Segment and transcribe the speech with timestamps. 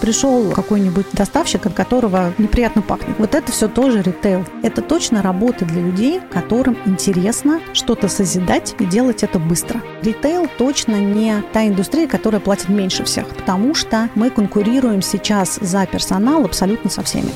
[0.00, 3.18] Пришел какой-нибудь доставщик, от которого неприятно пахнет.
[3.18, 4.44] Вот это все тоже ритейл.
[4.62, 9.80] Это точно работа для людей, которым интересно что-то созидать и делать это быстро.
[10.02, 15.86] Ритейл точно не та индустрия, которая платит меньше всех, потому что мы конкурируем сейчас за
[15.86, 17.30] персонал абсолютно со всеми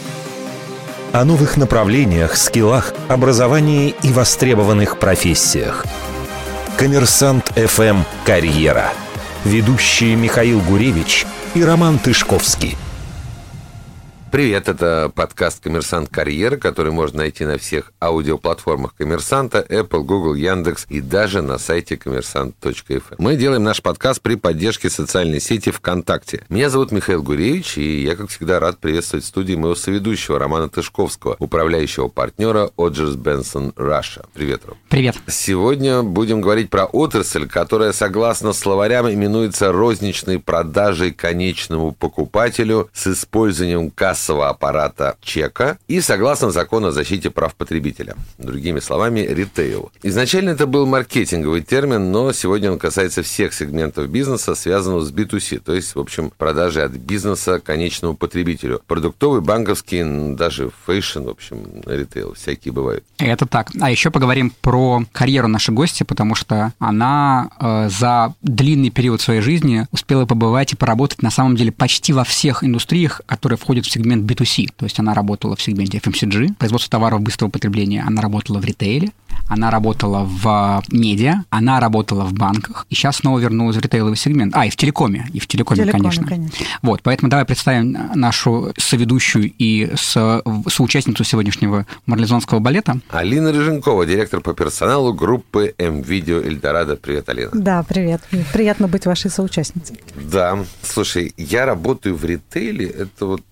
[1.13, 5.85] о новых направлениях, скиллах, образовании и востребованных профессиях.
[6.77, 8.93] Коммерсант ФМ «Карьера».
[9.45, 12.77] Ведущие Михаил Гуревич и Роман Тышковский–
[14.31, 20.87] Привет, это подкаст «Коммерсант Карьеры», который можно найти на всех аудиоплатформах «Коммерсанта», Apple, Google, Яндекс
[20.89, 23.17] и даже на сайте коммерсант.фм.
[23.19, 26.45] Мы делаем наш подкаст при поддержке социальной сети ВКонтакте.
[26.49, 30.69] Меня зовут Михаил Гуревич, и я, как всегда, рад приветствовать в студии моего соведущего Романа
[30.69, 34.27] Тышковского, управляющего партнера Оджерс Бенсон Раша.
[34.33, 34.77] Привет, Ром.
[34.91, 35.17] Привет.
[35.27, 43.91] Сегодня будем говорить про отрасль, которая, согласно словарям, именуется розничной продажей конечному покупателю с использованием
[43.91, 48.15] касс кассового аппарата чека и согласно закону о защите прав потребителя.
[48.39, 49.91] Другими словами, ритейл.
[50.03, 55.61] Изначально это был маркетинговый термин, но сегодня он касается всех сегментов бизнеса, связанных с B2C,
[55.61, 58.83] то есть, в общем, продажи от бизнеса конечному потребителю.
[58.87, 63.05] Продуктовый, банковский, даже fashion, в общем, ритейл, всякие бывают.
[63.19, 63.71] Это так.
[63.81, 69.41] А еще поговорим про карьеру нашей гости, потому что она э, за длинный период своей
[69.41, 73.91] жизни успела побывать и поработать на самом деле почти во всех индустриях, которые входят в
[73.91, 78.23] сегмент сегмент B2C, то есть она работала в сегменте FMCG, производство товаров быстрого потребления, она
[78.23, 79.11] работала в ритейле,
[79.49, 84.55] она работала в медиа, она работала в банках, и сейчас снова вернулась в ритейловый сегмент.
[84.57, 86.27] А, и в телекоме, и в телекоме, телекоме конечно.
[86.27, 86.67] конечно.
[86.83, 93.01] Вот, поэтому давай представим нашу соведущую и со, соучастницу сегодняшнего марлезонского балета.
[93.11, 96.97] Алина Рыженкова, директор по персоналу группы М-Видео Эльдорадо.
[96.97, 97.51] Привет, Алина.
[97.53, 98.23] Да, привет.
[98.53, 100.01] Приятно быть вашей соучастницей.
[100.15, 100.59] Да.
[100.83, 103.43] Слушай, я работаю в ритейле, это вот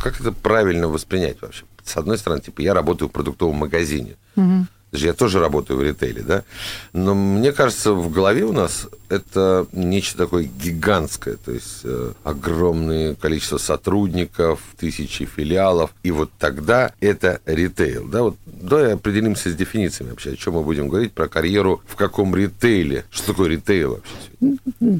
[0.00, 1.64] как это правильно воспринять вообще?
[1.84, 4.16] С одной стороны, типа, я работаю в продуктовом магазине.
[4.36, 4.66] Угу.
[4.92, 6.44] Я тоже работаю в ритейле, да?
[6.92, 13.14] Но мне кажется, в голове у нас это нечто такое гигантское, то есть э, огромное
[13.14, 18.22] количество сотрудников, тысячи филиалов, и вот тогда это ритейл, да?
[18.22, 22.36] Вот давай определимся с дефинициями вообще, о чем мы будем говорить, про карьеру в каком
[22.36, 24.12] ритейле, что такое ритейл вообще?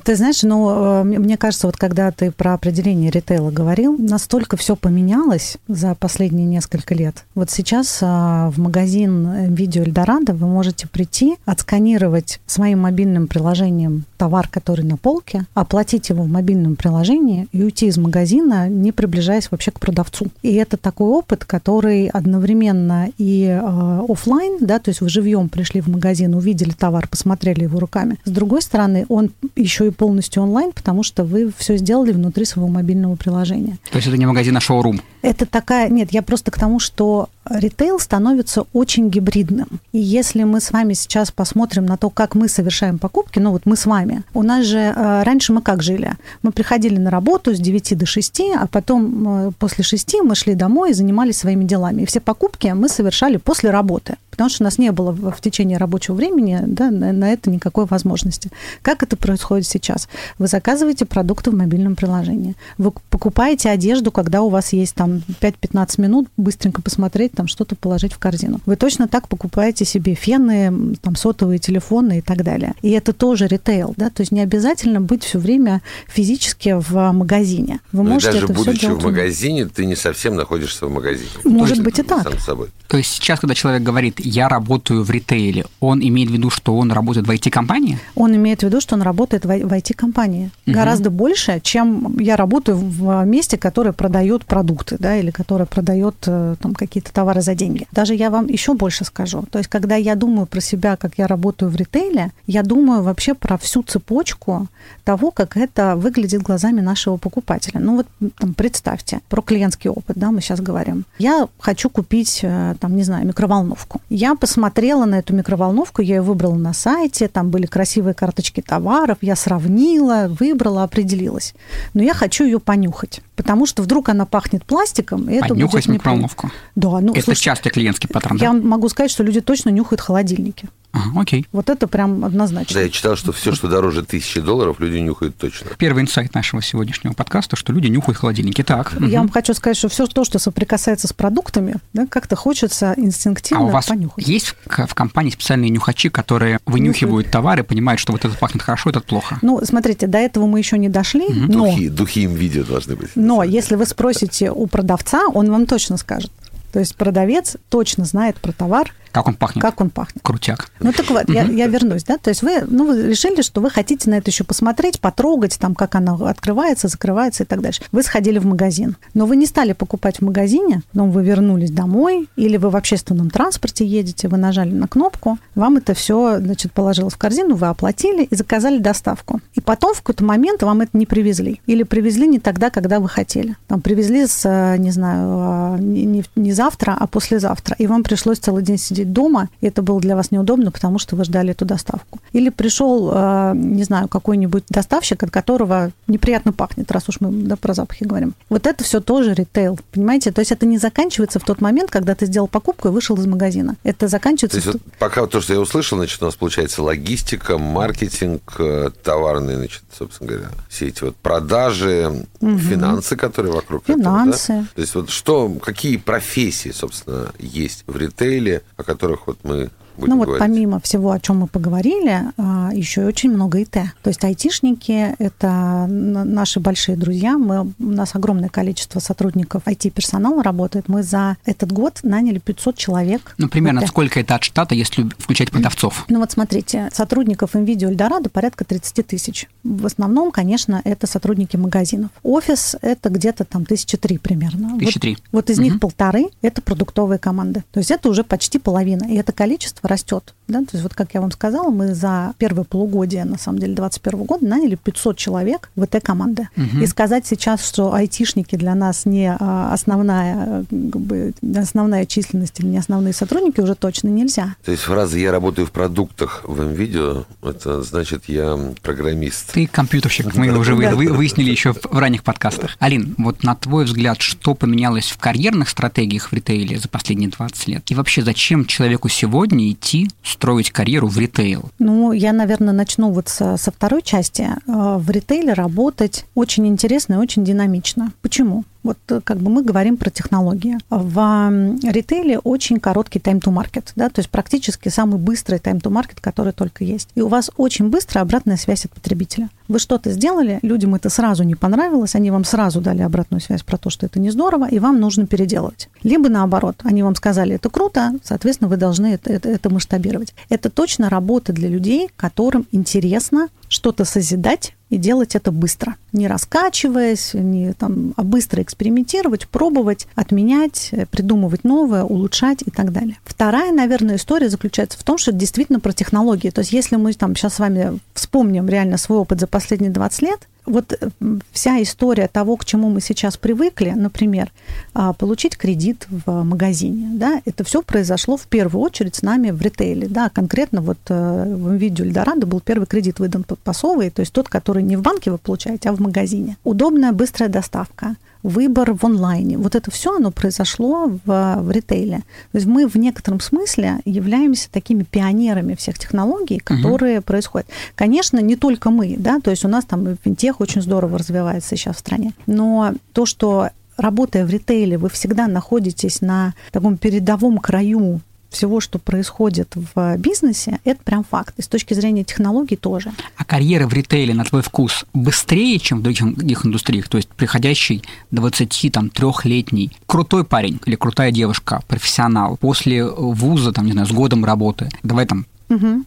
[0.04, 4.76] Ты знаешь, ну, э, мне кажется, вот когда ты про определение ритейла говорил, настолько все
[4.76, 7.25] поменялось за последние несколько лет.
[7.34, 14.47] Вот сейчас а, в магазин видео Эльдорадо вы можете прийти, отсканировать своим мобильным приложением товар,
[14.47, 19.72] который на полке, оплатить его в мобильном приложении и уйти из магазина, не приближаясь вообще
[19.72, 20.28] к продавцу.
[20.43, 25.81] И это такой опыт, который одновременно и э, офлайн, да, то есть вы живьем пришли
[25.81, 28.16] в магазин, увидели товар, посмотрели его руками.
[28.25, 32.69] С другой стороны, он еще и полностью онлайн, потому что вы все сделали внутри своего
[32.69, 33.78] мобильного приложения.
[33.91, 35.00] То есть это не магазин, а шоурум?
[35.22, 35.89] Это такая...
[35.89, 39.69] Нет, я просто к тому, что ритейл становится очень гибридным.
[39.92, 43.62] И если мы с вами сейчас посмотрим на то, как мы совершаем покупки, ну вот
[43.64, 46.12] мы с вами, у нас же э, раньше мы как жили?
[46.42, 50.54] Мы приходили на работу с 9 до 6, а потом э, после 6 мы шли
[50.54, 52.03] домой и занимались своими делами.
[52.03, 55.78] И все покупки мы совершали после работы потому что у нас не было в течение
[55.78, 58.50] рабочего времени да, на, на это никакой возможности.
[58.81, 60.09] Как это происходит сейчас?
[60.38, 62.56] Вы заказываете продукты в мобильном приложении.
[62.78, 68.15] Вы покупаете одежду, когда у вас есть там 5-15 минут быстренько посмотреть, там что-то положить
[68.15, 68.60] в корзину.
[68.65, 72.72] Вы точно так покупаете себе фены, там сотовые телефоны и так далее.
[72.81, 77.81] И это тоже ритейл, да, то есть не обязательно быть все время физически в магазине.
[77.92, 81.31] Вы Но ну можете даже это будучи в магазине, ты не совсем находишься в магазине.
[81.44, 82.22] Может быть и так.
[82.22, 82.69] Сам собой.
[82.88, 86.77] То есть сейчас, когда человек говорит, я работаю в ритейле, он имеет в виду, что
[86.77, 87.99] он работает в IT-компании?
[88.15, 90.50] Он имеет в виду, что он работает в IT-компании.
[90.66, 90.75] Угу.
[90.75, 96.56] Гораздо больше, чем я работаю в месте, которое продает продукты, да, или которое продает э,
[96.60, 97.87] там какие-то товары за деньги.
[97.93, 99.44] Даже я вам еще больше скажу.
[99.50, 103.34] То есть, когда я думаю про себя, как я работаю в ритейле, я думаю вообще
[103.34, 104.69] про всю цепочку
[105.04, 107.81] того, как это выглядит глазами нашего покупателя.
[107.81, 108.06] Ну вот
[108.39, 111.04] там, представьте, про клиентский опыт, да, мы сейчас говорим.
[111.19, 114.01] Я хочу купить, э, там, не знаю, микроволновку.
[114.14, 119.16] Я посмотрела на эту микроволновку, я ее выбрала на сайте, там были красивые карточки товаров,
[119.22, 121.54] я сравнила, выбрала, определилась.
[121.94, 125.30] Но я хочу ее понюхать, потому что вдруг она пахнет пластиком.
[125.30, 126.50] И это Понюхать микроволновку?
[126.74, 127.00] Да.
[127.00, 128.60] Ну, это слушай, частый клиентский паттерн, Я да?
[128.60, 130.68] могу сказать, что люди точно нюхают холодильники.
[130.92, 131.47] Ага, окей.
[131.53, 132.74] Вот это прям однозначно.
[132.74, 135.71] Да, я читал, что все, что дороже тысячи долларов, люди нюхают точно.
[135.78, 138.62] Первый инсайт нашего сегодняшнего подкаста, что люди нюхают холодильники.
[138.62, 138.92] Так.
[139.00, 143.00] Я вам хочу сказать, что все то, что соприкасается с продуктами, да, как-то хочется А
[143.00, 144.28] инстинктивно у вас понюхать.
[144.28, 149.06] есть в, компании специальные нюхачи, которые вынюхивают товары, понимают, что вот этот пахнет хорошо, этот
[149.06, 149.38] плохо?
[149.41, 153.10] Ну, смотрите, до этого мы еще не дошли, но, Духи, духи им видео должны быть.
[153.15, 156.30] но если вы спросите у продавца, он вам точно скажет.
[156.72, 159.62] То есть продавец точно знает про товар, Как он пахнет?
[159.62, 160.22] как он пахнет.
[160.22, 160.70] Крутяк.
[160.80, 163.70] Ну так вот, я, я вернусь, да, то есть вы, ну, вы решили, что вы
[163.70, 167.82] хотите на это еще посмотреть, потрогать, там, как оно открывается, закрывается и так дальше.
[167.92, 172.28] Вы сходили в магазин, но вы не стали покупать в магазине, но вы вернулись домой,
[172.36, 177.14] или вы в общественном транспорте едете, вы нажали на кнопку, вам это все, значит, положилось
[177.14, 179.41] в корзину, вы оплатили и заказали доставку.
[179.54, 181.60] И потом в какой-то момент вам это не привезли.
[181.66, 183.56] Или привезли не тогда, когда вы хотели.
[183.68, 187.76] Там привезли с, э, не знаю, не, не- не завтра, а послезавтра.
[187.78, 191.16] И вам пришлось целый день сидеть дома, и это было для вас неудобно, потому что
[191.16, 192.21] вы ждали эту доставку.
[192.33, 197.57] Или пришел, э, не знаю, какой-нибудь доставщик, от которого неприятно пахнет, раз уж мы да,
[197.57, 198.34] про запахи говорим.
[198.49, 200.33] Вот это все тоже ритейл, понимаете?
[200.33, 203.27] То есть это не заканчивается в тот момент, когда ты сделал покупку и вышел из
[203.27, 203.77] магазина.
[203.83, 204.59] Это То заканчивается...
[204.59, 208.91] есть в вот пока то, что я услышал, значит, у нас получается логистика, маркетинг, э,
[209.03, 214.22] товарные, значит, собственно говоря, все эти вот продажи, финансы, которые вокруг этого, да?
[214.22, 214.66] Финансы.
[214.75, 220.12] То есть вот что, какие профессии, собственно, есть в ритейле, о которых вот мы будем
[220.12, 220.41] Ну вот говорить?
[220.47, 223.71] помимо всего, о чем мы поговорили, а, еще и очень много ИТ.
[224.03, 227.39] То есть айтишники– это наши большие друзья.
[227.39, 230.89] Мы, у нас огромное количество сотрудников IT-персонала работает.
[230.89, 233.34] Мы за этот год наняли 500 человек.
[233.39, 236.04] Ну, примерно Вот, сколько это от штата, если включать продавцов?
[236.09, 239.48] ну вот смотрите, сотрудников NVIDIA Эльдорадо порядка 30 тысяч.
[239.65, 242.10] В основном, конечно, это сотрудники магазинов.
[242.22, 244.71] Офис– это где-то там тысячи три примерно.
[244.71, 245.18] Вот- Тысячи три.
[245.33, 247.65] Вот из них полторы– это продуктовые команды.
[247.72, 249.04] То есть это уже почти половина.
[249.06, 250.34] И это количество растет.
[250.49, 250.61] Да?
[250.61, 254.27] То есть вот как я вам сказала, мы за первое полугодие, на самом деле, 2021
[254.27, 256.49] года наняли 500 человек в этой команды.
[256.81, 262.67] И сказать сейчас, что айтишники для нас не а, основная, как бы, основная численность или
[262.67, 264.57] не основные сотрудники уже точно нельзя.
[264.64, 269.52] То есть фраза «я работаю в продуктах в МВидео» это значит «я программист».
[269.52, 272.76] Ты компьютерщик, мы уже вы- вы- выяснили еще в в ранних подкастах.
[272.79, 277.69] Алин, вот на твой взгляд, что поменялось в карьерных стратегиях в ритейле за последние 20
[277.69, 277.90] лет?
[277.90, 281.71] И вообще, зачем человеку сегодня идти строить карьеру в ритейл?
[281.78, 284.42] Ну, я, наверное, начну вот со, со второй части.
[284.66, 288.12] Э, В ритейле работать очень интересно и очень динамично.
[288.23, 288.64] Почему?
[288.83, 290.79] Вот э, как бы мы говорим про технологии.
[290.90, 295.90] В ритейле очень короткий time to market, да, то есть практически самый быстрый time to
[295.90, 297.09] market, который только есть.
[297.14, 299.49] И у вас очень быстрая обратная связь от потребителя.
[299.69, 303.79] Вы что-то сделали, людям это сразу не понравилось, они вам сразу дали обратную связь про
[303.79, 305.88] то, что это не здорово, и вам нужно переделывать.
[306.02, 310.35] Либо наоборот, они вам сказали, это круто, соответственно, вы должны это, это, это масштабировать.
[310.49, 315.97] Это точно работа для людей, которым интересно что-то созидать и делать это быстро.
[316.12, 322.92] Не раскачиваясь, не там, а быстро экспериментировать, пробовать, отменять, э, придумывать новое, улучшать и так
[322.92, 323.16] далее.
[323.25, 326.50] Вторая, наверное, история заключается в том, что это действительно про технологии.
[326.50, 330.23] То есть если мы там сейчас с вами вспомним реально свой опыт за последние 20
[330.23, 331.09] лет, вот э,
[331.52, 334.52] вся история того, к чему мы сейчас привыкли, например,
[334.94, 339.61] а, получить кредит в магазине, да, это все произошло в первую очередь с нами в
[339.61, 344.20] ритейле, да, конкретно вот э, в видео Эльдорадо был первый кредит выдан под пасовый, то
[344.20, 346.56] есть тот, который не в банке вы получаете, а в магазине.
[346.64, 349.59] Удобная быстрая доставка, выбор в онлайне.
[349.59, 352.18] Вот это все оно произошло в, в ритейле.
[352.52, 357.68] То есть мы в некотором смысле являемся такими пионерами всех технологий, которые происходят.
[357.94, 361.97] Конечно, не только мы, да, то есть у нас там финтех очень здорово развивается сейчас
[361.97, 362.33] в стране.
[362.47, 368.21] Но то, что работая в ритейле, вы всегда находитесь на таком передовом краю
[368.52, 371.54] всего, что происходит в бизнесе, это прям факт.
[371.59, 373.12] И с точки зрения технологий тоже.
[373.37, 377.09] А карьера в ритейле, на твой вкус, быстрее, чем в других, индустриях?
[377.09, 384.06] То есть приходящий 23-летний крутой парень или крутая девушка, профессионал, после вуза, там, не знаю,
[384.06, 385.47] с годом работы, давай там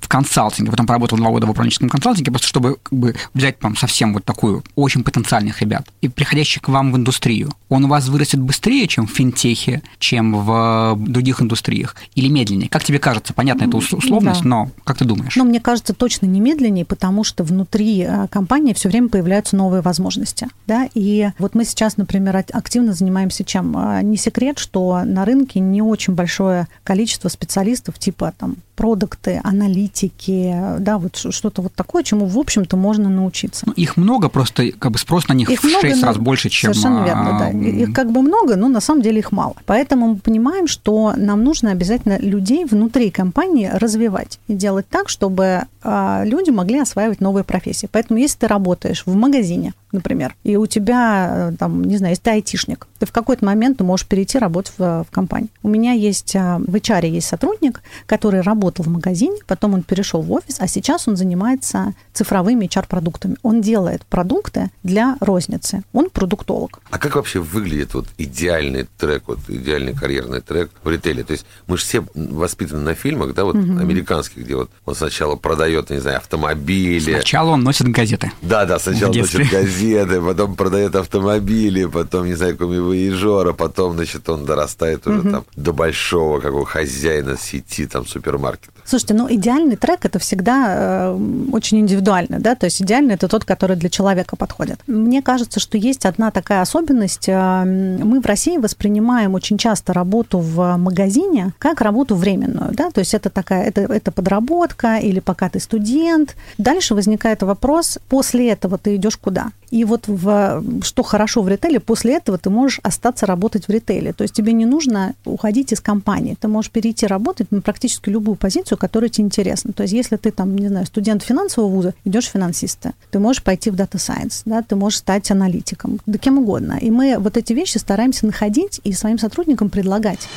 [0.02, 3.76] в консалтинге, потом поработал два года в управленческом консалтинге, просто чтобы как бы, взять там
[3.76, 8.08] совсем вот такую очень потенциальных ребят, и приходящий к вам в индустрию, он у вас
[8.08, 12.70] вырастет быстрее, чем в финтехе, чем в других индустриях, или медленнее?
[12.70, 13.34] Как тебе кажется?
[13.34, 14.48] Понятно, это ус- условность, Да.
[14.50, 15.36] но как ты думаешь?
[15.36, 19.82] Но мне кажется, точно не медленнее, потому что внутри э, компании все время появляются новые
[19.82, 20.48] возможности.
[20.68, 20.88] Да?
[20.94, 23.76] И вот мы сейчас, например, ак- активно занимаемся чем?
[23.78, 30.56] А, Не секрет, что на рынке не очень большое количество специалистов типа там продукты, аналитики,
[30.80, 33.66] да, вот что-то вот такое, чему, в общем-то, можно научиться.
[33.68, 36.50] Ну, их много, просто как бы спрос на них их в много, 6 раз больше,
[36.50, 36.74] чем...
[36.74, 37.50] Совершенно верно, да.
[37.50, 39.56] Их как бы много, но на самом деле их мало.
[39.66, 45.64] Поэтому мы понимаем, что нам нужно обязательно людей внутри компании развивать и делать так, чтобы
[45.84, 47.88] а, люди могли осваивать новые профессии.
[47.92, 52.24] Поэтому если ты работаешь в магазине, например, и у тебя, э, там, не знаю, если
[52.24, 55.50] ты айтишник, ты в какой-то момент ты можешь перейти работать в, в компанию.
[55.64, 60.22] У меня есть, а, в HR есть сотрудник, который работал в магазине, потом он перешел
[60.22, 63.38] в офис, а сейчас он занимается цифровыми HR-продуктами.
[63.42, 65.84] Он делает продукты для розницы.
[65.94, 66.82] Он продуктолог.
[66.90, 71.24] А как вообще выглядит вот идеальный трек, вот идеальный карьерный трек в ритейле?
[71.24, 73.80] То есть мы же все воспитаны на фильмах, да, вот угу.
[73.80, 77.14] американских, где вот он сначала продает, не знаю, автомобили.
[77.14, 78.32] Сначала он носит газеты.
[78.42, 84.46] Да, да, сначала носит газеты, потом продает автомобили, потом, не знаю, комивоежора, потом, значит, он
[84.46, 85.32] дорастает уже угу.
[85.32, 88.76] там до большого какого хозяина сети там супермаркета.
[88.86, 91.20] Слушайте, ну идеальный трек это всегда э,
[91.52, 94.80] очень индивидуально, да, то есть идеальный это тот, который для человека подходит.
[94.86, 97.28] Мне кажется, что есть одна такая особенность.
[97.28, 103.00] Э, мы в России воспринимаем очень часто работу в магазине как работу временную, да, то
[103.00, 106.36] есть это такая, это, это подработка или пока ты студент.
[106.60, 109.52] Дальше возникает вопрос, после этого ты идешь куда?
[109.76, 114.14] И вот в, что хорошо в ритейле, после этого ты можешь остаться работать в ритейле.
[114.14, 116.38] То есть тебе не нужно уходить из компании.
[116.40, 119.74] Ты можешь перейти работать на практически любую позицию, которая тебе интересна.
[119.74, 122.94] То есть если ты там, не знаю, студент финансового вуза, идешь финансиста.
[123.12, 126.78] Ты можешь пойти в Data Science, да, ты можешь стать аналитиком, да кем угодно.
[126.80, 130.30] И мы вот эти вещи стараемся находить и своим сотрудникам предлагать.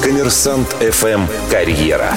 [0.00, 2.14] Коммерсант FM «Карьера».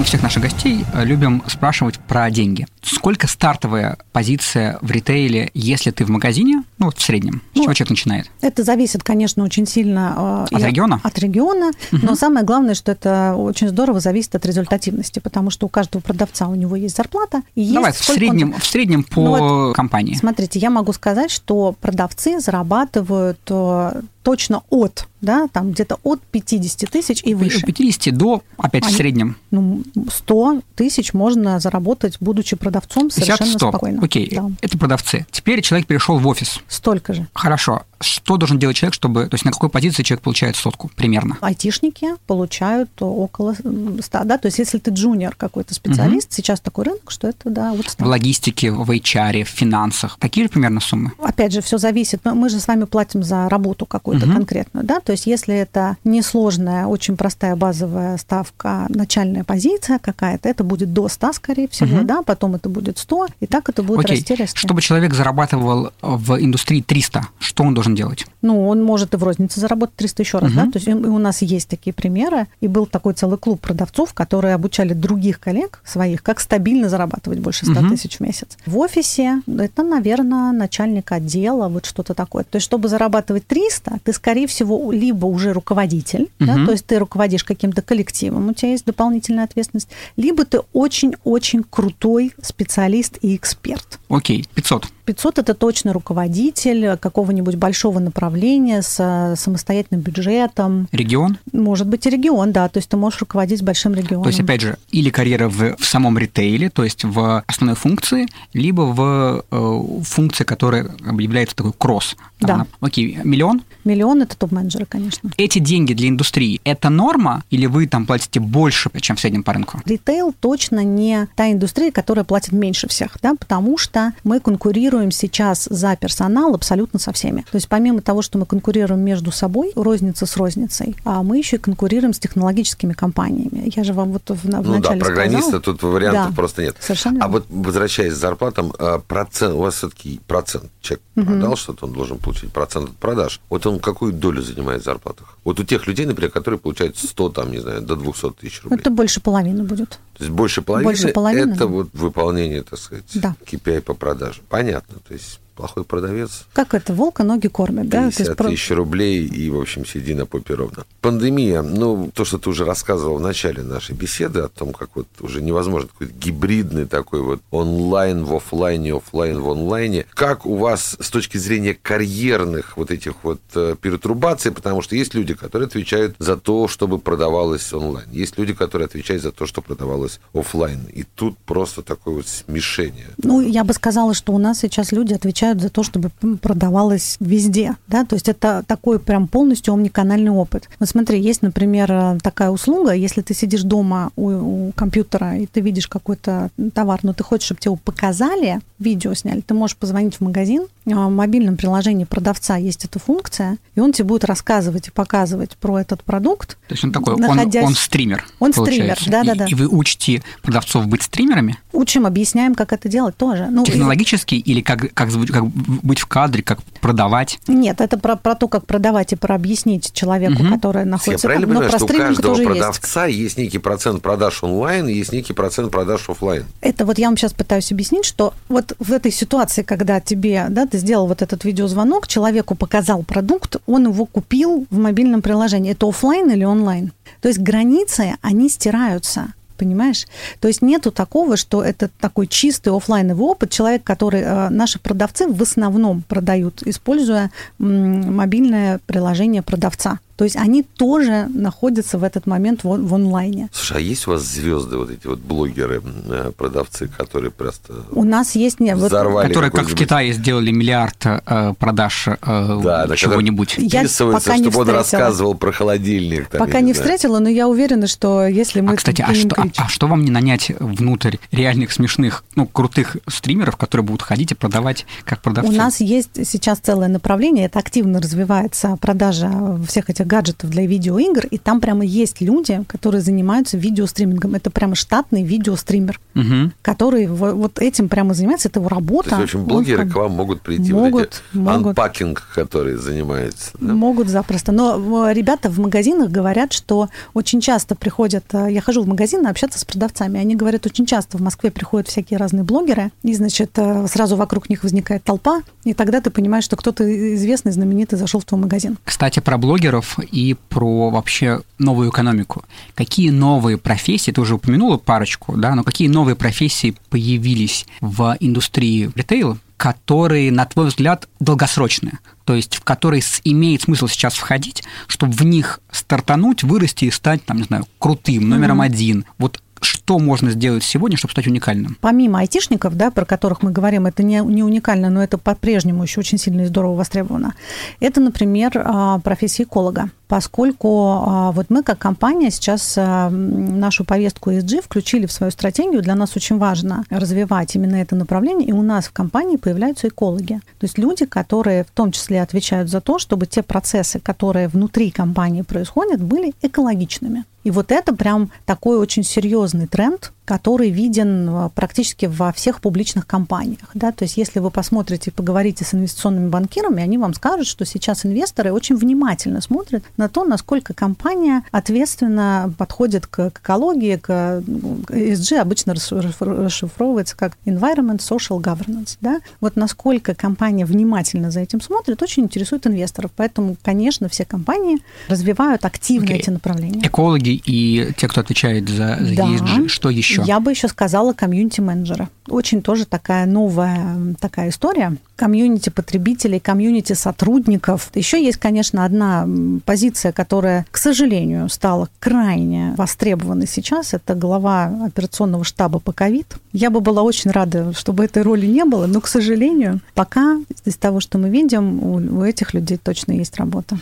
[0.00, 2.66] Мы всех наших гостей э, любим спрашивать про деньги.
[2.80, 7.64] Сколько стартовая позиция в ритейле, если ты в магазине, ну вот в среднем, с ну,
[7.64, 8.30] чего человек начинает?
[8.40, 10.98] Это зависит, конечно, очень сильно э, от региона.
[11.04, 12.00] От региона, угу.
[12.02, 16.48] но самое главное, что это очень здорово зависит от результативности, потому что у каждого продавца
[16.48, 17.42] у него есть зарплата.
[17.54, 18.60] И Давай есть в среднем, он...
[18.60, 20.14] в среднем по ну, вот, компании.
[20.14, 26.90] Смотрите, я могу сказать, что продавцы зарабатывают э, точно от, да, там где-то от 50
[26.90, 27.58] тысяч и выше.
[27.58, 29.36] От 50 до, опять Они, в среднем.
[29.50, 33.68] Ну, 100 тысяч можно заработать, будучи продавцом совершенно 100.
[33.68, 34.02] спокойно.
[34.02, 34.50] Окей, да.
[34.60, 35.26] это продавцы.
[35.30, 36.60] Теперь человек перешел в офис.
[36.70, 37.26] Столько же.
[37.34, 37.82] Хорошо.
[38.00, 39.26] Что должен делать человек, чтобы...
[39.26, 41.36] То есть на какой позиции человек получает сотку примерно?
[41.40, 46.34] Айтишники получают около 100, да, то есть если ты джуниор какой-то специалист, угу.
[46.36, 48.04] сейчас такой рынок, что это, да, вот 100.
[48.04, 50.16] В логистике, в HR, в финансах.
[50.20, 51.12] Такие же примерно суммы?
[51.18, 52.24] Опять же, все зависит.
[52.24, 54.34] Мы же с вами платим за работу какую-то угу.
[54.34, 60.62] конкретную, да, то есть если это несложная, очень простая базовая ставка, начальная позиция какая-то, это
[60.62, 62.06] будет до 100, скорее всего, угу.
[62.06, 64.18] да, потом это будет 100, и так это будет Окей.
[64.18, 64.56] расти, расти.
[64.56, 68.26] Чтобы человек зарабатывал в индустрии 300, что он должен делать?
[68.42, 70.60] Ну, он может и в рознице заработать 300 еще раз, угу.
[70.60, 74.54] да, то есть у нас есть такие примеры, и был такой целый клуб продавцов, которые
[74.54, 77.88] обучали других коллег своих, как стабильно зарабатывать больше 100 угу.
[77.90, 78.56] тысяч в месяц.
[78.66, 82.44] В офисе это, наверное, начальник отдела, вот что-то такое.
[82.44, 86.46] То есть, чтобы зарабатывать 300, ты, скорее всего, либо уже руководитель, угу.
[86.46, 91.64] да, то есть ты руководишь каким-то коллективом, у тебя есть дополнительная ответственность, либо ты очень-очень
[91.68, 93.98] крутой специалист и эксперт.
[94.08, 94.88] Окей, 500.
[95.10, 100.88] 500– это точно руководитель какого-нибудь большого направления с самостоятельным бюджетом.
[100.92, 101.36] Регион?
[101.52, 102.68] Может быть, и регион, да.
[102.68, 104.22] То есть ты можешь руководить большим регионом.
[104.22, 108.28] То есть, опять же, или карьера в, в самом ритейле, то есть в основной функции,
[108.54, 112.16] либо в э, функции, которая является такой кросс.
[112.40, 112.66] Да.
[112.80, 113.62] Окей, миллион?
[113.84, 115.30] Миллион– это топ-менеджеры, конечно.
[115.36, 119.52] Эти деньги для индустрии– это норма, или вы там платите больше, чем в среднем по
[119.52, 119.80] рынку?
[119.84, 125.66] Ритейл точно не та индустрия, которая платит меньше всех, да, потому что мы конкурируем сейчас
[125.70, 127.42] за персонал абсолютно со всеми.
[127.50, 131.56] То есть помимо того, что мы конкурируем между собой, розница с розницей, а мы еще
[131.56, 133.72] и конкурируем с технологическими компаниями.
[133.74, 135.62] Я же вам вот в, в ну начале да, программиста сказала.
[135.62, 136.76] тут вариантов да, просто нет.
[136.80, 140.70] Совершенно а вот возвращаясь к зарплатам, а, процент, у вас все-таки процент.
[140.80, 141.26] Человек угу.
[141.26, 143.40] продал что-то, он должен получить процент от продаж.
[143.50, 145.38] Вот он какую долю занимает в зарплатах?
[145.44, 148.78] Вот у тех людей, например, которые получают 100, там, не знаю, до 200 тысяч рублей.
[148.78, 149.98] Это больше половины будет.
[150.20, 151.66] То есть больше половины, больше половины это да.
[151.66, 153.34] вот выполнение, так сказать, да.
[153.42, 154.44] KPI по продажам.
[154.50, 154.98] Понятно.
[155.08, 156.46] То есть плохой продавец.
[156.54, 158.10] Как это, волка ноги кормят, да?
[158.10, 160.84] 50 тысяч рублей и, в общем, сиди на попе ровно.
[161.02, 165.06] Пандемия, ну, то, что ты уже рассказывал в начале нашей беседы, о том, как вот
[165.20, 170.06] уже невозможно такой гибридный такой вот онлайн в офлайне, офлайн в онлайне.
[170.14, 175.14] Как у вас с точки зрения карьерных вот этих вот э, перетрубаций, потому что есть
[175.14, 178.08] люди, которые отвечают за то, чтобы продавалось онлайн.
[178.10, 180.86] Есть люди, которые отвечают за то, что продавалось офлайн.
[180.92, 183.08] И тут просто такое вот смешение.
[183.22, 187.76] Ну, я бы сказала, что у нас сейчас люди отвечают за то, чтобы продавалось везде,
[187.86, 190.68] да, то есть это такой прям полностью омниканальный опыт.
[190.78, 195.60] Вот смотри, есть, например, такая услуга, если ты сидишь дома у, у компьютера и ты
[195.60, 200.16] видишь какой-то товар, но ты хочешь, чтобы тебе его показали, видео сняли, ты можешь позвонить
[200.16, 204.88] в магазин, а, в мобильном приложении продавца есть эта функция, и он тебе будет рассказывать
[204.88, 206.58] и показывать про этот продукт.
[206.68, 207.64] То есть он такой, находясь...
[207.64, 208.26] он, он стример.
[208.38, 209.46] Он стример, да-да-да.
[209.46, 209.99] И, и вы учите
[210.42, 211.58] продавцов быть стримерами?
[211.72, 213.48] Учим, объясняем, как это делать тоже.
[213.50, 214.38] Ну, Технологически и...
[214.38, 217.38] или как, как, как быть в кадре, как продавать?
[217.46, 220.54] Нет, это про, про то, как продавать и про объяснить человеку, угу.
[220.54, 223.20] который находится Я правильно понимаю, что у каждого продавца есть.
[223.20, 226.44] есть некий процент продаж онлайн и есть некий процент продаж офлайн?
[226.60, 230.66] Это вот я вам сейчас пытаюсь объяснить, что вот в этой ситуации, когда тебе, да,
[230.66, 235.72] ты сделал вот этот видеозвонок, человеку показал продукт, он его купил в мобильном приложении.
[235.72, 236.92] Это офлайн или онлайн?
[237.20, 240.06] То есть границы, они стираются понимаешь?
[240.40, 243.50] То есть нету такого, что это такой чистый офлайновый опыт.
[243.50, 249.98] Человек, который э, наши продавцы в основном продают, используя мобильное приложение продавца.
[250.20, 253.48] То есть они тоже находятся в этот момент в, в онлайне.
[253.54, 258.04] Слушай, а есть у вас звезды, вот эти вот блогеры, э, продавцы, которые просто У
[258.04, 258.60] нас есть...
[258.60, 263.54] Не, взорвали которые, как в Китае, сделали миллиард э, продаж э, да, чего-нибудь.
[263.56, 266.28] Я пока не чтобы он рассказывал про холодильник.
[266.28, 268.74] Там, пока не, встретила, но я уверена, что если мы...
[268.74, 272.98] А, кстати, а что, а, а что вам не нанять внутрь реальных смешных, ну, крутых
[273.08, 275.50] стримеров, которые будут ходить и продавать как продавцы?
[275.50, 281.26] У нас есть сейчас целое направление, это активно развивается продажа всех этих гаджетов для видеоигр,
[281.26, 284.34] и там прямо есть люди, которые занимаются видеостримингом.
[284.34, 286.50] Это прямо штатный видеостример, угу.
[286.62, 289.10] который вот этим прямо занимается, это его работа.
[289.10, 292.28] То есть, в общем, блогеры Он, к вам могут прийти, могут, вот эти могут, анпакинг,
[292.34, 293.52] который занимается.
[293.60, 293.72] Да?
[293.72, 294.50] Могут запросто.
[294.50, 299.60] Но ребята в магазинах говорят, что очень часто приходят, э, я хожу в магазин общаться
[299.60, 303.86] с продавцами, они говорят, очень часто в Москве приходят всякие разные блогеры, и, значит, э,
[303.86, 308.24] сразу вокруг них возникает толпа, и тогда ты понимаешь, что кто-то известный, знаменитый зашел в
[308.24, 308.76] твой магазин.
[308.84, 312.44] Кстати, про блогеров и про вообще новую экономику.
[312.74, 318.90] Какие новые профессии, ты уже упомянула парочку, да, но какие новые профессии появились в индустрии
[318.94, 325.12] ритейла, которые, на твой взгляд, долгосрочные, то есть в которые имеет смысл сейчас входить, чтобы
[325.12, 328.66] в них стартануть, вырасти и стать, там, не знаю, крутым, номером mm-hmm.
[328.66, 329.04] один.
[329.18, 331.76] Вот что можно сделать сегодня, чтобы стать уникальным?
[331.80, 336.00] Помимо айтишников, да, про которых мы говорим, это не, не уникально, но это по-прежнему еще
[336.00, 337.34] очень сильно и здорово востребовано.
[337.80, 344.32] Это, например, а, профессия эколога поскольку а, вот мы как компания сейчас а, нашу повестку
[344.32, 345.82] ESG включили в свою стратегию.
[345.82, 350.40] Для нас очень важно развивать именно это направление, и у нас в компании появляются экологи.
[350.58, 354.90] То есть люди, которые в том числе отвечают за то, чтобы те процессы, которые внутри
[354.90, 357.24] компании происходят, были экологичными.
[357.44, 363.04] И вот это прям такой очень серьезный тренд, который виден а, практически во всех публичных
[363.04, 363.68] компаниях.
[363.74, 363.90] Да?
[363.90, 368.06] То есть если вы посмотрите и поговорите с инвестиционными банкирами, они вам скажут, что сейчас
[368.06, 375.74] инвесторы очень внимательно смотрят на то, насколько компания ответственно подходит к, экологии, к ESG обычно
[375.74, 378.98] расшифровывается как Environment Social Governance.
[379.00, 379.22] Да?
[379.40, 383.10] Вот насколько компания внимательно за этим смотрит, очень интересует инвесторов.
[383.16, 386.18] Поэтому, конечно, все компании развивают активно okay.
[386.18, 386.86] эти направления.
[386.86, 389.24] Экологи и те, кто отвечает за, за да.
[389.24, 390.19] ESG, что еще?
[390.20, 390.28] Еще?
[390.28, 392.08] Я бы еще сказала комьюнити-менеджера.
[392.28, 394.96] Очень тоже такая новая такая история.
[395.16, 397.90] Комьюнити потребителей, комьюнити сотрудников.
[397.94, 399.28] Еще есть, конечно, одна
[399.64, 403.94] позиция, которая, к сожалению, стала крайне востребованной сейчас.
[403.94, 406.36] Это глава операционного штаба по ковид.
[406.52, 410.76] Я бы была очень рада, чтобы этой роли не было, но, к сожалению, пока из
[410.76, 413.78] того, что мы видим, у, у этих людей точно есть работа.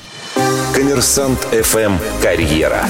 [0.74, 2.86] Коммерсант ФМ «Карьера»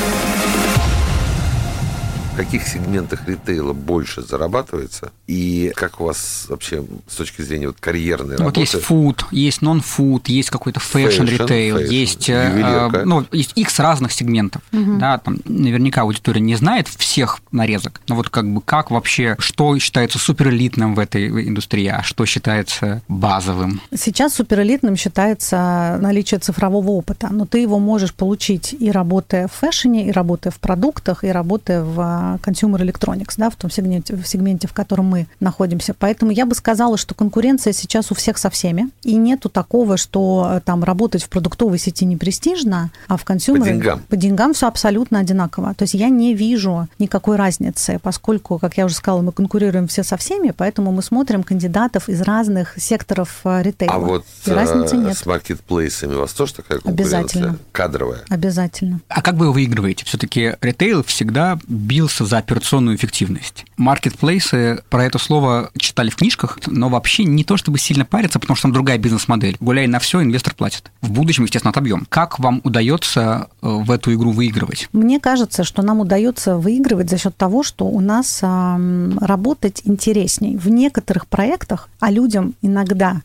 [2.38, 5.10] каких сегментах ритейла больше зарабатывается?
[5.26, 8.60] И как у вас вообще с точки зрения вот карьерной вот работы?
[8.60, 14.62] Вот есть фуд, есть нон-фуд, есть какой-то fashion-ритейл, есть, э, ну, есть x разных сегментов.
[14.72, 14.98] Угу.
[14.98, 19.76] Да, там наверняка аудитория не знает всех нарезок, но вот как бы как вообще, что
[19.80, 23.80] считается суперэлитным в этой индустрии, а что считается базовым?
[23.92, 30.06] Сейчас суперэлитным считается наличие цифрового опыта, но ты его можешь получить и работая в фэшне,
[30.06, 34.68] и работая в продуктах, и работая в consumer electronics, да, в том сегменте, в сегменте,
[34.68, 35.94] в котором мы находимся.
[35.98, 40.50] Поэтому я бы сказала, что конкуренция сейчас у всех со всеми, и нету такого, что
[40.52, 43.60] э, там работать в продуктовой сети не престижно, а в consumer...
[43.60, 44.02] По деньгам.
[44.08, 45.74] По деньгам все абсолютно одинаково.
[45.74, 50.02] То есть я не вижу никакой разницы, поскольку, как я уже сказала, мы конкурируем все
[50.02, 53.94] со всеми, поэтому мы смотрим кандидатов из разных секторов э, ритейла.
[53.94, 55.16] А вот и разницы э, нет.
[55.16, 57.18] с маркетплейсами у вас тоже такая конкуренция?
[57.20, 57.58] Обязательно.
[57.72, 58.20] Кадровая?
[58.28, 59.00] Обязательно.
[59.08, 60.04] А как вы выигрываете?
[60.04, 63.64] Все-таки ритейл всегда бился борются за операционную эффективность.
[63.76, 68.56] Маркетплейсы про это слово читали в книжках, но вообще не то чтобы сильно парятся, потому
[68.56, 69.56] что там другая бизнес-модель.
[69.60, 70.90] Гуляй на все, инвестор платит.
[71.00, 72.06] В будущем, естественно, отобьем.
[72.08, 74.88] Как вам удается э, в эту игру выигрывать?
[74.92, 80.56] Мне кажется, что нам удается выигрывать за счет того, что у нас э, работать интересней.
[80.56, 83.22] В некоторых проектах, а людям иногда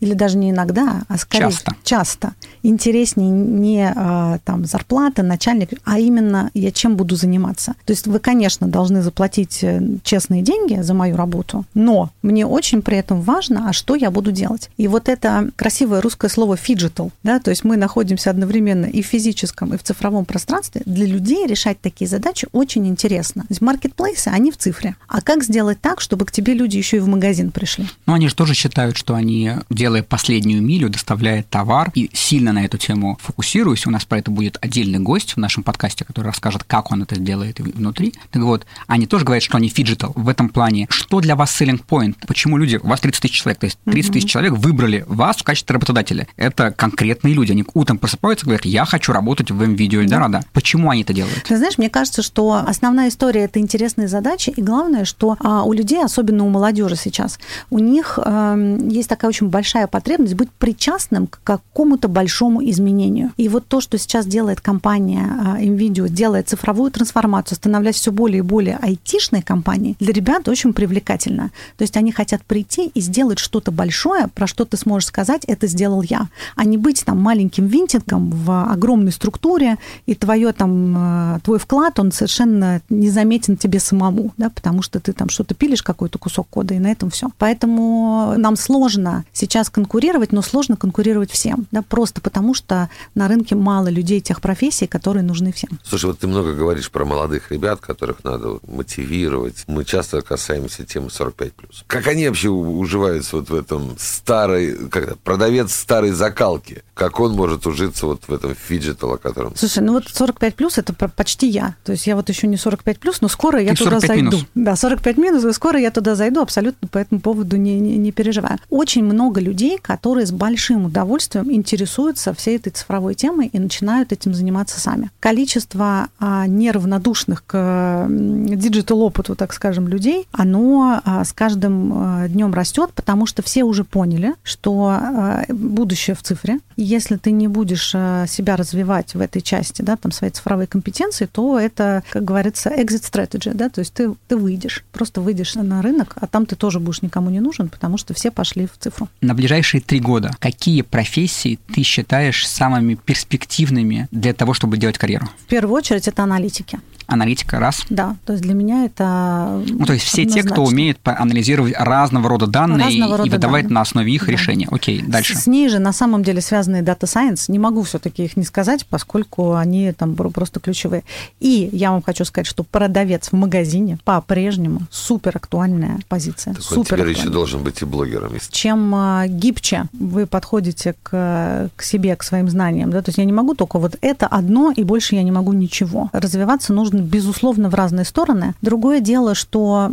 [0.00, 5.98] или даже не иногда, а скорее часто, часто интереснее не а, там зарплата, начальник, а
[5.98, 7.74] именно я чем буду заниматься.
[7.84, 12.82] То есть вы, конечно, должны заплатить э, честные деньги за мою работу, но мне очень
[12.82, 14.70] при этом важно, а что я буду делать.
[14.76, 19.06] И вот это красивое русское слово phygital, да, то есть мы находимся одновременно и в
[19.06, 20.82] физическом, и в цифровом пространстве.
[20.86, 23.42] Для людей решать такие задачи очень интересно.
[23.42, 24.96] То есть маркетплейсы, они в цифре.
[25.08, 27.86] А как сделать так, чтобы к тебе люди еще и в магазин пришли?
[28.06, 31.90] Ну, они же тоже считают, что они делают делая последнюю милю, доставляет товар.
[31.94, 33.86] И сильно на эту тему фокусируюсь.
[33.86, 37.18] У нас про это будет отдельный гость в нашем подкасте, который расскажет, как он это
[37.18, 38.14] делает внутри.
[38.30, 40.86] Так вот, они тоже говорят, что они phygital в этом плане.
[40.90, 42.14] Что для вас selling point?
[42.28, 45.42] Почему люди, у вас 30 тысяч человек, то есть 30 тысяч человек выбрали вас в
[45.42, 46.28] качестве работодателя.
[46.36, 47.50] Это конкретные люди.
[47.50, 50.30] Они утром просыпаются и говорят, я хочу работать в МВидео Эльдорадо.
[50.30, 50.42] Да.
[50.52, 51.42] Почему они это делают?
[51.48, 55.72] Ты знаешь, мне кажется, что основная история– это интересные задачи, и главное, что а, у
[55.72, 58.56] людей, особенно у молодежи сейчас, у них а,
[58.88, 63.30] есть такая очень большая большая потребность быть причастным к какому-то большому изменению.
[63.36, 65.26] И вот то, что сейчас делает компания
[65.58, 71.50] NVIDIA, делает цифровую трансформацию, становляясь все более и более айтишной компанией, для ребят очень привлекательно.
[71.76, 75.66] То есть они хотят прийти и сделать что-то большое, про что ты сможешь сказать, это
[75.66, 81.40] сделал я, а не быть там маленьким винтиком в огромной структуре, и твое там, э,
[81.44, 86.18] твой вклад, он совершенно незаметен тебе самому, да, потому что ты там что-то пилишь, какой-то
[86.18, 87.28] кусок кода, и на этом все.
[87.38, 93.54] Поэтому нам сложно сейчас конкурировать, но сложно конкурировать всем, да, просто потому что на рынке
[93.54, 95.78] мало людей тех профессий, которые нужны всем.
[95.84, 99.64] Слушай, вот ты много говоришь про молодых ребят, которых надо мотивировать.
[99.66, 101.52] Мы часто касаемся темы 45+.
[101.86, 106.82] Как они вообще уживаются вот в этом старой, как продавец старой закалки?
[106.94, 109.54] Как он может ужиться вот в этом phygital, о котором...
[109.56, 111.76] Слушай, ну вот 45 плюс это почти я.
[111.84, 114.24] То есть я вот еще не 45 плюс, но скоро я Ты туда зайду.
[114.24, 114.46] Минус.
[114.54, 118.12] Да, 45 минус, и скоро я туда зайду, абсолютно по этому поводу не, не, не
[118.12, 118.58] переживаю.
[118.68, 124.10] Очень много людей людей, которые с большим удовольствием интересуются всей этой цифровой темой и начинают
[124.10, 125.10] этим заниматься сами.
[125.20, 132.90] Количество а, неравнодушных к digital-опыту, так скажем, людей, оно а, с каждым а, днем растет,
[132.94, 136.58] потому что все уже поняли, что а, будущее в цифре.
[136.76, 141.26] Если ты не будешь а, себя развивать в этой части, да, там свои цифровые компетенции,
[141.26, 145.82] то это, как говорится, exit strategy, да, то есть ты, ты выйдешь, просто выйдешь на
[145.82, 149.08] рынок, а там ты тоже будешь никому не нужен, потому что все пошли в цифру.
[149.20, 155.28] На ближайшие три года какие профессии ты считаешь самыми перспективными для того, чтобы делать карьеру?
[155.44, 156.78] В первую очередь это аналитики.
[157.10, 157.84] Аналитика раз.
[157.90, 159.62] Да, то есть для меня это.
[159.68, 163.62] Ну, то есть все те, кто умеет анализировать разного рода данные разного рода и выдавать
[163.64, 163.74] данные.
[163.74, 164.32] на основе их да.
[164.32, 164.68] решения.
[164.70, 165.34] Окей, дальше.
[165.34, 167.44] С, с ней же на самом деле связаны Data Science.
[167.48, 171.04] Не могу все-таки их не сказать, поскольку они там просто ключевые.
[171.40, 176.54] И я вам хочу сказать, что продавец в магазине по-прежнему супер актуальная позиция.
[176.54, 178.34] Так супер теперь еще должен быть и блогером.
[178.34, 178.52] Если...
[178.52, 183.24] Чем а, гибче вы подходите к, к себе, к своим знаниям, да, то есть я
[183.24, 186.10] не могу только вот это одно, и больше я не могу ничего.
[186.12, 188.54] Развиваться нужно безусловно, в разные стороны.
[188.62, 189.88] Другое дело, что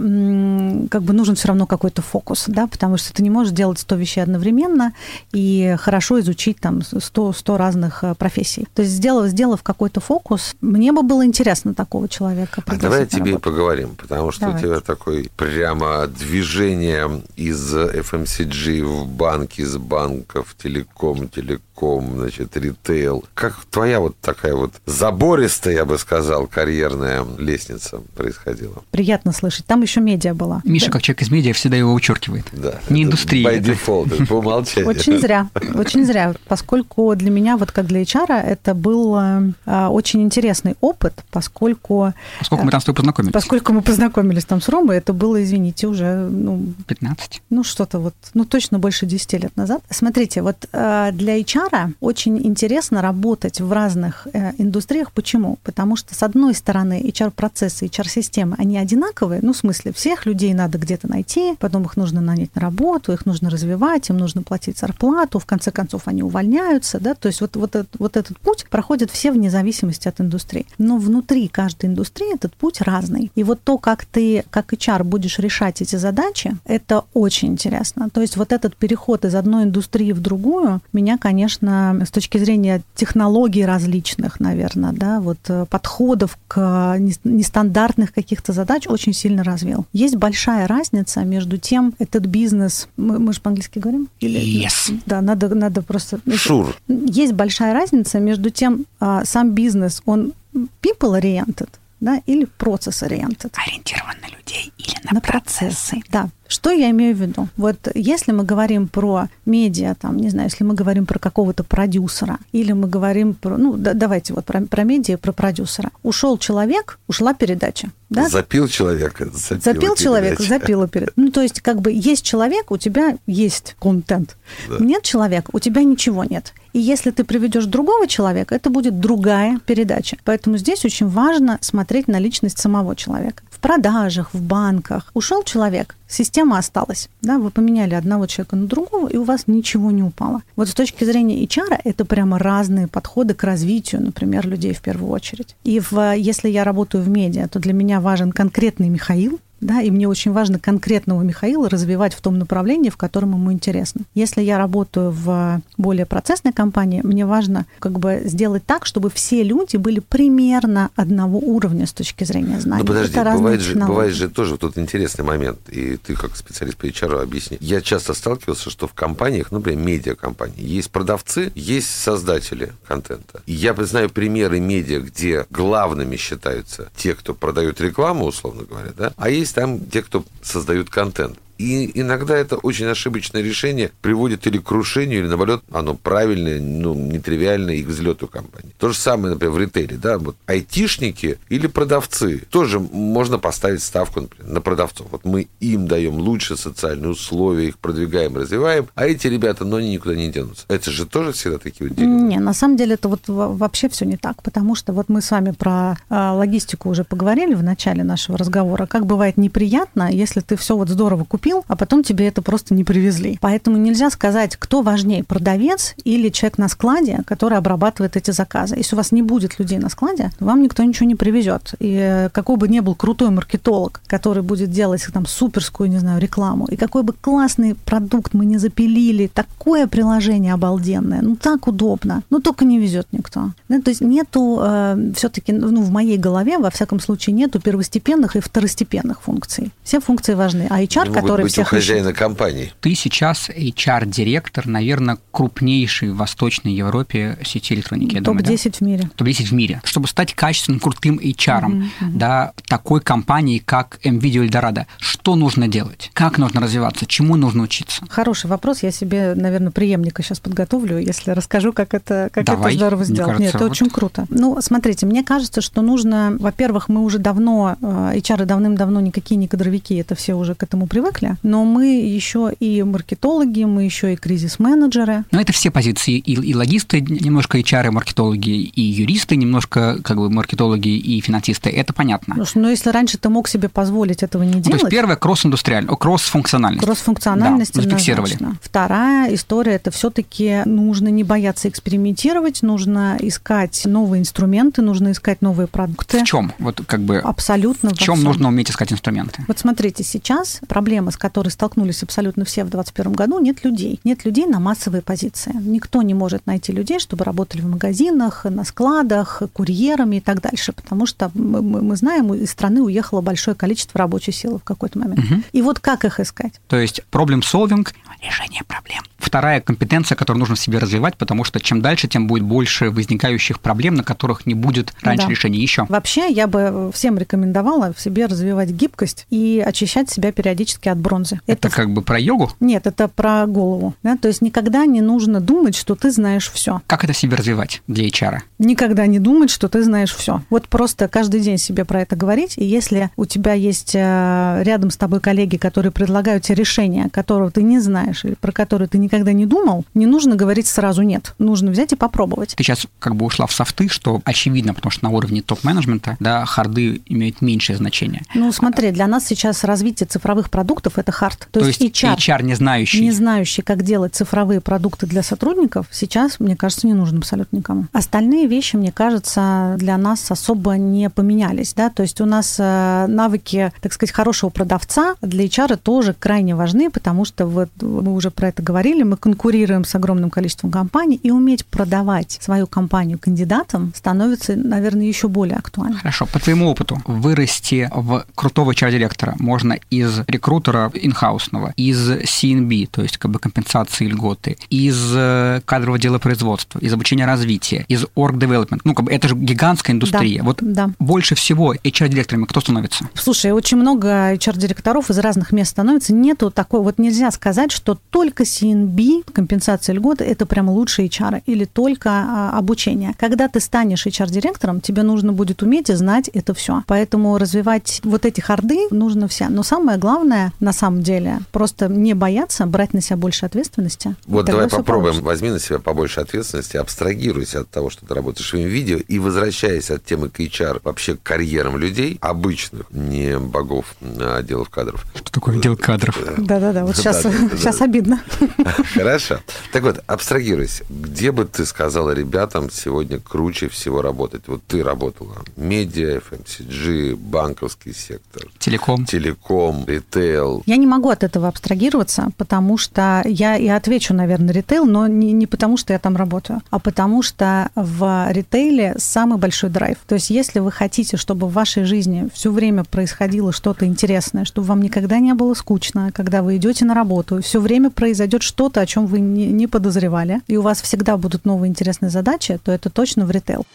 [0.89, 3.95] как бы нужен все равно какой-то фокус, да, потому что ты не можешь делать 100
[3.95, 4.93] вещей одновременно
[5.31, 8.67] и хорошо изучить там 100, 100 разных э, профессий.
[8.73, 12.63] То есть, сделав, сделав какой-то фокус, мне бы было интересно такого человека.
[12.65, 14.67] А давай о тебе и поговорим, потому что Давайте.
[14.67, 23.23] у тебя такой прямо движение из FMCG в банк, из банков, телеком, телеком, значит, ритейл.
[23.33, 28.83] Как твоя вот такая вот забористая, я бы сказал, карьерная лестница происходила.
[28.91, 29.65] Приятно слышать.
[29.65, 30.61] Там еще медиа была.
[30.63, 30.93] Миша, да?
[30.93, 32.45] как человек из медиа, всегда его вычеркивает.
[32.51, 32.79] Да.
[32.89, 33.47] Не индустрия.
[33.47, 34.89] By default, по умолчанию.
[34.89, 35.49] Очень зря.
[35.75, 36.33] Очень зря.
[36.47, 42.13] Поскольку для меня, вот как для HR, это был э, очень интересный опыт, поскольку...
[42.39, 43.33] Поскольку мы там с тобой познакомились.
[43.33, 46.27] Поскольку мы познакомились там с Ромой, это было, извините, уже...
[46.27, 47.41] Ну, 15.
[47.49, 49.83] Ну, что-то вот, ну, точно больше 10 лет назад.
[49.89, 51.66] Смотрите, вот э, для HR
[51.99, 55.11] очень интересно работать в разных э, индустриях.
[55.11, 55.57] Почему?
[55.63, 60.77] Потому что, с одной стороны, HR-процессы, HR-системы, они одинаковые, ну, в смысле, всех людей надо
[60.77, 65.39] где-то найти, потом их нужно нанять на работу, их нужно развивать, им нужно платить зарплату,
[65.39, 69.11] в конце концов они увольняются, да, то есть вот, вот, этот, вот этот путь проходит
[69.11, 70.65] все вне зависимости от индустрии.
[70.77, 73.31] Но внутри каждой индустрии этот путь разный.
[73.35, 78.09] И вот то, как ты, как HR, будешь решать эти задачи, это очень интересно.
[78.09, 82.81] То есть вот этот переход из одной индустрии в другую, меня, конечно, с точки зрения
[82.95, 89.85] технологий различных, наверное, да, вот э, подходов к э, нестандартных каких-то задач очень сильно развил.
[89.93, 94.09] Есть большая разница между тем, этот бизнес, мы, мы же по-английски говорим?
[94.19, 94.99] Или, yes.
[95.05, 96.17] Да, надо, надо просто...
[96.25, 96.73] Sure.
[96.87, 100.33] Есть большая разница между тем, э, сам бизнес, он
[100.81, 103.53] people-oriented, да, или процесс-ориентед.
[103.55, 105.95] Ориентирован на людей или на, на процессы.
[105.95, 106.01] процессы.
[106.11, 106.29] Да.
[106.47, 107.47] Что я имею в виду?
[107.57, 112.39] Вот если мы говорим про медиа, там, не знаю, если мы говорим про какого-то продюсера,
[112.51, 115.91] или мы говорим про, ну, да, давайте вот про, про медиа, про продюсера.
[116.03, 117.89] Ушел человек, ушла передача.
[118.09, 118.29] Да?
[118.29, 121.11] Запил человек, запила Запил человек, запила перед.
[121.17, 124.37] Ну, то есть, как бы есть человек, у тебя есть контент.
[124.69, 124.77] Да.
[124.79, 126.53] Нет человека, у тебя ничего нет.
[126.73, 130.17] И если ты приведешь другого человека, это будет другая передача.
[130.23, 133.43] Поэтому здесь очень важно смотреть на личность самого человека.
[133.57, 135.09] В продажах, в банках.
[135.15, 137.09] Ушел человек, система осталась.
[137.23, 140.43] Да, вы поменяли одного человека на другого, и у вас ничего не упало.
[140.55, 145.11] Вот с точки зрения HR это прямо разные подходы к развитию, например, людей в первую
[145.11, 145.55] очередь.
[145.63, 149.89] И в, если я работаю в медиа, то для меня важен конкретный Михаил, да, и
[149.91, 154.01] мне очень важно конкретного Михаила развивать в том направлении, в котором ему интересно.
[154.13, 159.43] Если я работаю в более процессной компании, мне важно как бы сделать так, чтобы все
[159.43, 162.83] люди были примерно одного уровня с точки зрения знаний.
[162.83, 166.85] Ну подожди, бывает же, бывает же тоже тут интересный момент, и ты как специалист по
[166.85, 167.57] HR объясни.
[167.59, 173.41] Я часто сталкивался, что в компаниях, ну, например, медиакомпании, есть продавцы, есть создатели контента.
[173.45, 179.13] И я знаю примеры медиа, где главными считаются те, кто продает рекламу, условно говоря, да,
[179.17, 181.39] а есть есть там те, кто создают контент.
[181.57, 186.93] И иногда это очень ошибочное решение приводит или к крушению, или наоборот, оно правильное, ну,
[186.93, 188.71] нетривиальное и к взлету компании.
[188.77, 192.43] То же самое, например, в ритейле, да, вот айтишники или продавцы.
[192.49, 195.07] Тоже можно поставить ставку, например, на продавцов.
[195.11, 199.91] Вот мы им даем лучшие социальные условия, их продвигаем, развиваем, а эти ребята, но они
[199.91, 200.65] никуда не денутся.
[200.67, 202.13] Это же тоже всегда такие вот деревья.
[202.13, 205.31] Не, на самом деле это вот вообще все не так, потому что вот мы с
[205.31, 208.85] вами про э, логистику уже поговорили в начале нашего разговора.
[208.85, 212.73] Как бывает неприятно, если ты все вот здорово купил, купил, а потом тебе это просто
[212.73, 213.37] не привезли.
[213.41, 218.75] Поэтому нельзя сказать, кто важнее, продавец или человек на складе, который обрабатывает эти заказы.
[218.75, 221.73] Если у вас не будет людей на складе, вам никто ничего не привезет.
[221.79, 226.19] И э, какой бы ни был крутой маркетолог, который будет делать там суперскую, не знаю,
[226.19, 232.23] рекламу, и какой бы классный продукт мы не запилили, такое приложение обалденное, ну так удобно,
[232.29, 233.51] но только не везет никто.
[233.69, 238.35] Да, то есть нету э, все-таки, ну, в моей голове, во всяком случае, нету первостепенных
[238.35, 239.71] и второстепенных функций.
[239.83, 240.67] Все функции важны.
[240.69, 242.19] А HR, который который быть всех у хозяина ищет.
[242.19, 242.73] компании.
[242.81, 248.19] Ты сейчас HR-директор, наверное, крупнейшей в Восточной Европе сети электроники.
[248.19, 248.71] Топ-10 да?
[248.71, 249.09] в мире.
[249.15, 249.81] Топ-10 в мире.
[249.83, 251.89] Чтобы стать качественным, крутым HR, mm-hmm.
[252.13, 256.09] да, такой компании, как MVideo Eldorado, что нужно делать?
[256.13, 257.05] Как нужно развиваться?
[257.05, 258.03] Чему нужно учиться?
[258.09, 258.83] Хороший вопрос.
[258.83, 262.71] Я себе, наверное, преемника сейчас подготовлю, если расскажу, как это, как Давай.
[262.71, 263.25] это здорово сделать.
[263.25, 263.71] Кажется, Нет, это вот...
[263.71, 264.25] очень круто.
[264.29, 269.47] Ну, смотрите, мне кажется, что нужно, во-первых, мы уже давно, HR э, давным-давно никакие не
[269.47, 274.13] кадровики, это все уже к этому привыкли, отрасли, но мы еще и маркетологи, мы еще
[274.13, 275.25] и кризис-менеджеры.
[275.31, 280.29] Но это все позиции, и, и логисты, немножко HR, маркетологи, и юристы, немножко как бы
[280.29, 282.35] маркетологи и финансисты, это понятно.
[282.37, 284.65] Но ну, если раньше ты мог себе позволить этого не делать...
[284.65, 286.85] Ну, то есть первое кросс-индустриально, кросс-функциональность.
[286.85, 288.37] Кросс-функциональность да, зафиксировали.
[288.61, 295.67] Вторая история, это все-таки нужно не бояться экспериментировать, нужно искать новые инструменты, нужно искать новые
[295.67, 296.19] продукты.
[296.19, 296.53] В чем?
[296.59, 297.17] Вот как бы...
[297.17, 297.89] Абсолютно.
[297.89, 299.43] В чем нужно уметь искать инструменты?
[299.47, 303.99] Вот смотрите, сейчас проблема, с которой столкнулись абсолютно все в 2021 году, нет людей.
[304.03, 305.51] Нет людей на массовые позиции.
[305.53, 310.73] Никто не может найти людей, чтобы работали в магазинах, на складах, курьерами и так дальше,
[310.73, 315.19] потому что мы, мы знаем, из страны уехало большое количество рабочей силы в какой-то момент.
[315.19, 315.41] Угу.
[315.51, 316.53] И вот как их искать?
[316.67, 317.87] То есть проблем solving
[318.21, 319.03] решение проблем.
[319.17, 323.59] Вторая компетенция, которую нужно в себе развивать, потому что чем дальше, тем будет больше возникающих
[323.59, 325.31] проблем, на которых не будет раньше да.
[325.31, 325.85] решения еще.
[325.89, 331.39] Вообще, я бы всем рекомендовала в себе развивать гибкость и очищать себя периодически от бронзы.
[331.47, 332.51] Это, это как бы про йогу?
[332.59, 333.95] Нет, это про голову.
[334.03, 334.17] Да?
[334.17, 336.81] То есть никогда не нужно думать, что ты знаешь все.
[336.85, 338.39] Как это себе развивать для HR?
[338.59, 340.41] Никогда не думать, что ты знаешь все.
[340.49, 342.55] Вот просто каждый день себе про это говорить.
[342.57, 347.51] И если у тебя есть э, рядом с тобой коллеги, которые предлагают тебе решение, которого
[347.51, 351.35] ты не знаешь, или про который ты никогда не думал, не нужно говорить сразу нет.
[351.39, 352.55] Нужно взять и попробовать.
[352.57, 356.45] Ты сейчас как бы ушла в софты, что очевидно, потому что на уровне топ-менеджмента, да,
[356.45, 358.23] харды имеют меньшее значение.
[358.35, 361.47] Ну, смотри, для нас сейчас развитие цифровых продуктов продуктов– это хард.
[361.51, 363.01] То, То есть HR, HR не знающий.
[363.01, 367.85] Не знающий, как делать цифровые продукты для сотрудников, сейчас, мне кажется, не нужен абсолютно никому.
[367.93, 371.73] Остальные вещи, мне кажется, для нас особо не поменялись.
[371.73, 371.89] Да?
[371.89, 376.89] То есть у нас э, навыки, так сказать, хорошего продавца для HR тоже крайне важны,
[376.89, 381.31] потому что вот мы уже про это говорили, мы конкурируем с огромным количеством компаний, и
[381.31, 385.97] уметь продавать свою компанию кандидатам становится, наверное, еще более актуально.
[385.97, 386.25] Хорошо.
[386.31, 393.17] По твоему опыту, вырасти в крутого HR-директора можно из рекрутера инхаусного, из CNB, то есть
[393.17, 398.81] как бы компенсации льготы, из э, кадрового дела производства, из обучения развития, из org development.
[398.83, 400.39] Ну, как бы это же гигантская индустрия.
[400.39, 400.89] Да, вот да.
[400.99, 403.09] больше всего HR-директорами кто становится?
[403.13, 406.13] Слушай, очень много HR-директоров из разных мест становится.
[406.13, 411.65] Нету такой, вот нельзя сказать, что только CNB, компенсация льготы, это прям лучший HR или
[411.65, 413.13] только а, обучение.
[413.17, 416.83] Когда ты станешь HR-директором, тебе нужно будет уметь и знать это все.
[416.87, 419.49] Поэтому развивать вот эти харды нужно все.
[419.49, 424.17] Но самое главное, на самом деле, просто не бояться, брать на себя больше ответственности.
[424.25, 425.13] Вот давай попробуем.
[425.13, 425.25] Получится.
[425.25, 429.89] Возьми на себя побольше ответственности, абстрагируйся от того, что ты работаешь в видео, и возвращаясь
[429.89, 435.05] от темы к HR, вообще к карьерам людей, обычных, не богов а отделов кадров.
[435.15, 436.19] Что такое отдел кадров?
[436.37, 438.21] Да-да-да, вот сейчас, сейчас обидно.
[438.93, 439.39] Хорошо.
[439.71, 440.83] Так вот, абстрагируйся.
[440.89, 444.41] Где бы ты сказала ребятам сегодня круче всего работать?
[444.47, 445.37] Вот ты работала.
[445.55, 448.43] Медиа, FMCG, банковский сектор.
[448.59, 449.05] Телеком.
[449.05, 450.56] Телеком, ритейл.
[450.65, 455.31] Я не могу от этого абстрагироваться, потому что я и отвечу, наверное, ритейл, но не,
[455.31, 459.97] не потому, что я там работаю, а потому что в ритейле самый большой драйв.
[460.07, 464.67] То есть если вы хотите, чтобы в вашей жизни все время происходило что-то интересное, чтобы
[464.67, 468.85] вам никогда не было скучно, когда вы идете на работу, все время произойдет что-то, о
[468.85, 472.89] чем вы не, не подозревали, и у вас всегда будут новые интересные задачи, то это
[472.89, 473.65] точно в ритейл.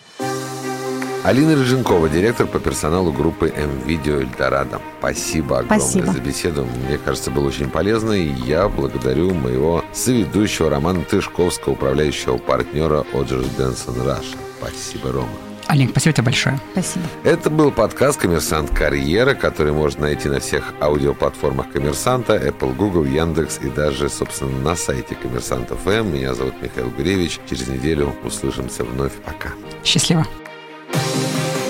[1.24, 4.80] Алина Рыженкова, директор по персоналу группы М-Видео Эльдорадо.
[4.98, 6.12] Спасибо огромное Спасибо.
[6.12, 6.66] за беседу.
[6.88, 8.12] Мне кажется, было очень полезно.
[8.12, 14.36] И я благодарю моего соведущего Романа Тышковского, управляющего партнера Odgers Berndtson Russia.
[14.58, 15.28] Спасибо, Рома.
[15.68, 16.60] Олег, спасибо тебе большое.
[16.72, 17.04] Спасибо.
[17.22, 23.60] Это был подкаст «Коммерсант Карьера», который можно найти на всех аудиоплатформах «Коммерсанта», Apple, Google, Яндекс
[23.62, 26.12] и даже, собственно, на сайте «Коммерсант ФМ».
[26.12, 27.38] Меня зовут Михаил Гуревич.
[27.48, 29.12] Через неделю услышимся вновь.
[29.24, 29.50] Пока.
[29.84, 30.26] Счастливо.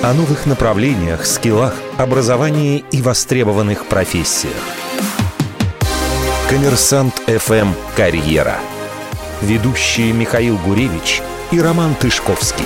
[0.02, 4.54] О новых направлениях, скиллах, образовании и востребованных профессиях.
[6.48, 8.58] Коммерсант ФМ «Карьера».
[9.40, 12.64] Ведущие Михаил Гуревич и Роман Тышковский.